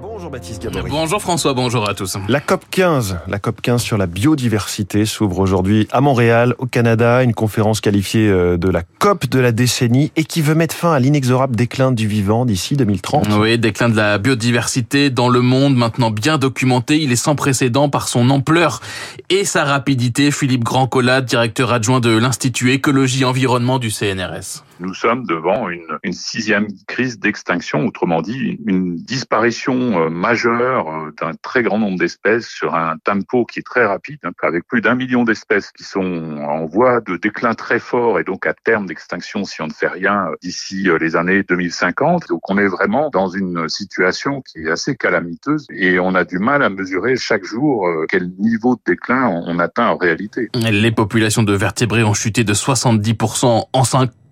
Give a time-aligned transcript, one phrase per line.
[0.00, 0.90] Bonjour Baptiste Gabory.
[0.90, 2.16] Bonjour François, bonjour à tous.
[2.28, 7.22] La COP 15, la COP 15 sur la biodiversité s'ouvre aujourd'hui à Montréal, au Canada,
[7.22, 10.92] une conférence qualifiée euh, de la COP de la décennie et qui veut mettre fin
[10.92, 13.28] à l'inexorable déclin du vivant d'ici 2030.
[13.38, 17.88] Oui, déclin de la biodiversité dans le monde maintenant bien documenté, il est sans précédent
[17.88, 18.80] par son ampleur
[19.30, 20.30] et sa rapidité.
[20.30, 24.63] Philippe Grandcolat, directeur adjoint de l'Institut Écologie Environnement du CNRS.
[24.80, 31.12] Nous sommes devant une, une sixième crise d'extinction, autrement dit une disparition euh, majeure euh,
[31.20, 34.80] d'un très grand nombre d'espèces sur un tempo qui est très rapide, hein, avec plus
[34.80, 38.86] d'un million d'espèces qui sont en voie de déclin très fort et donc à terme
[38.86, 42.28] d'extinction si on ne fait rien euh, d'ici les années 2050.
[42.28, 46.38] Donc on est vraiment dans une situation qui est assez calamiteuse et on a du
[46.38, 50.48] mal à mesurer chaque jour quel niveau de déclin on atteint en réalité.
[50.54, 53.84] Les populations de vertébrés ont chuté de 70% en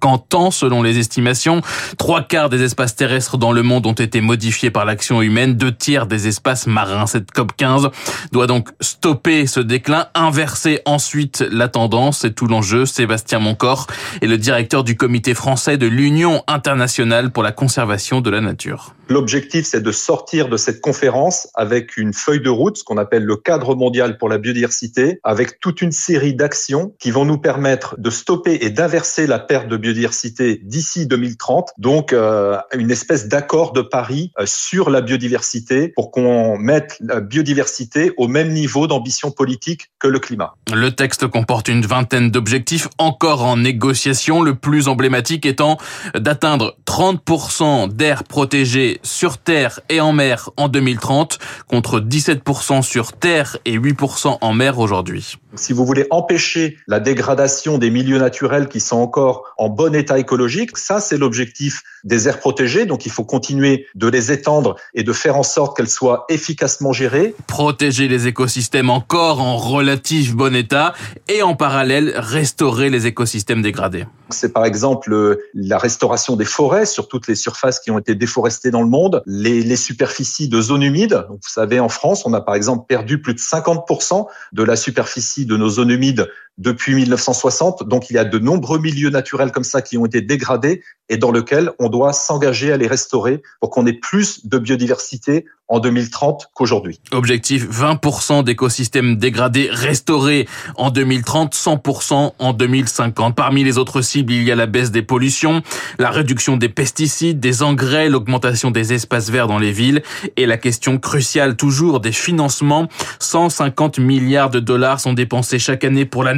[0.02, 1.60] 5 ans selon les estimations.
[1.98, 5.72] Trois quarts des espaces terrestres dans le monde ont été modifiés par l'action humaine, deux
[5.72, 7.06] tiers des espaces marins.
[7.06, 7.90] Cette COP 15
[8.32, 12.18] doit donc stopper ce déclin, inverser ensuite la tendance.
[12.20, 12.86] C'est tout l'enjeu.
[12.86, 13.86] Sébastien Moncor
[14.20, 18.94] est le directeur du comité français de l'Union internationale pour la conservation de la nature.
[19.08, 23.24] L'objectif, c'est de sortir de cette conférence avec une feuille de route, ce qu'on appelle
[23.24, 27.96] le cadre mondial pour la biodiversité, avec toute une série d'actions qui vont nous permettre
[27.98, 31.70] de stopper et d'inverser la perte de biodiversité d'ici 2030.
[31.78, 37.20] Donc, euh, une espèce d'accord de Paris euh, sur la biodiversité pour qu'on mette la
[37.20, 40.54] biodiversité au même niveau d'ambition politique que le climat.
[40.72, 45.76] Le texte comporte une vingtaine d'objectifs encore en négociation, le plus emblématique étant
[46.14, 53.58] d'atteindre 30% d'air protégé sur terre et en mer en 2030 contre 17% sur terre
[53.64, 55.36] et 8% en mer aujourd'hui.
[55.54, 60.18] Si vous voulez empêcher la dégradation des milieux naturels qui sont encore en bon état
[60.18, 62.86] écologique, ça c'est l'objectif des aires protégées.
[62.86, 66.92] Donc il faut continuer de les étendre et de faire en sorte qu'elles soient efficacement
[66.92, 67.34] gérées.
[67.46, 70.94] Protéger les écosystèmes encore en relatif bon état
[71.28, 74.06] et en parallèle restaurer les écosystèmes dégradés.
[74.32, 78.14] C'est par exemple euh, la restauration des forêts sur toutes les surfaces qui ont été
[78.14, 81.24] déforestées dans le monde, les, les superficies de zones humides.
[81.28, 85.46] vous savez, en France, on a par exemple perdu plus de 50% de la superficie
[85.46, 87.88] de nos zones humides depuis 1960.
[87.88, 91.16] Donc il y a de nombreux milieux naturels comme ça qui ont été dégradés et
[91.16, 95.80] dans lesquels on doit s'engager à les restaurer pour qu'on ait plus de biodiversité en
[95.80, 97.00] 2030 qu'aujourd'hui.
[97.12, 100.46] Objectif 20% d'écosystèmes dégradés restaurés
[100.76, 103.34] en 2030, 100% en 2050.
[103.34, 105.62] Parmi les autres cibles, il y a la baisse des pollutions,
[105.98, 110.02] la réduction des pesticides, des engrais, l'augmentation des espaces verts dans les villes
[110.36, 112.88] et la question cruciale toujours des financements.
[113.20, 116.34] 150 milliards de dollars sont dépensés chaque année pour la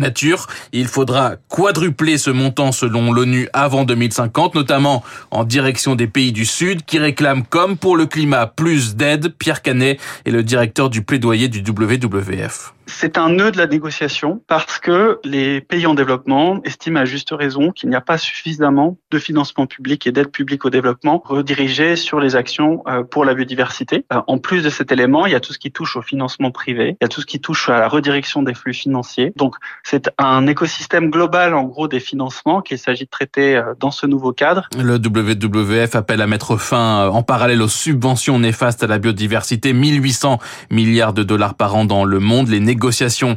[0.73, 6.45] Il faudra quadrupler ce montant selon l'ONU avant 2050, notamment en direction des pays du
[6.45, 11.03] Sud qui réclament comme pour le climat plus d'aide Pierre Canet est le directeur du
[11.03, 12.75] plaidoyer du WWF.
[12.87, 17.31] C'est un nœud de la négociation parce que les pays en développement estiment à juste
[17.33, 21.97] raison qu'il n'y a pas suffisamment de financement public et d'aide publique au développement redirigés
[21.97, 24.05] sur les actions euh, pour la biodiversité.
[24.13, 26.51] Euh, en plus de cet élément, il y a tout ce qui touche au financement
[26.51, 29.33] privé, il y a tout ce qui touche à la redirection des flux financiers.
[29.37, 33.91] Donc c'est un écosystème global en gros des financements qu'il s'agit de traiter euh, dans
[33.91, 34.69] ce nouveau cadre.
[34.79, 40.39] Le WWF appelle à mettre fin en parallèle aux subventions néfastes à la biodiversité, 1800
[40.71, 42.49] milliards de dollars par an dans le monde.
[42.49, 43.37] Les négociations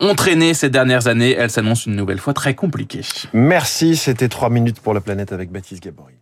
[0.00, 1.32] ont traîné ces dernières années.
[1.32, 3.02] Elles s'annoncent une nouvelle fois très compliquées.
[3.32, 6.21] Merci, c'était trois minutes pour la planète avec Baptiste Gabory.